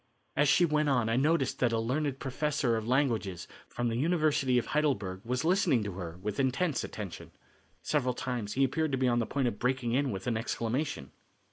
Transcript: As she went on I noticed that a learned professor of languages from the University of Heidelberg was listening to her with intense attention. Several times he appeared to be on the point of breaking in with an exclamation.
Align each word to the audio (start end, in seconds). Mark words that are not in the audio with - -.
As 0.35 0.49
she 0.49 0.65
went 0.65 0.89
on 0.89 1.09
I 1.09 1.15
noticed 1.15 1.59
that 1.59 1.71
a 1.71 1.77
learned 1.77 2.17
professor 2.17 2.75
of 2.75 2.87
languages 2.87 3.47
from 3.67 3.87
the 3.87 3.95
University 3.95 4.57
of 4.57 4.65
Heidelberg 4.73 5.21
was 5.23 5.45
listening 5.45 5.83
to 5.83 5.91
her 5.91 6.17
with 6.23 6.39
intense 6.39 6.83
attention. 6.83 7.29
Several 7.83 8.15
times 8.15 8.53
he 8.53 8.63
appeared 8.63 8.91
to 8.93 8.97
be 8.97 9.07
on 9.07 9.19
the 9.19 9.27
point 9.27 9.47
of 9.47 9.59
breaking 9.59 9.91
in 9.91 10.09
with 10.09 10.25
an 10.25 10.37
exclamation. 10.37 11.11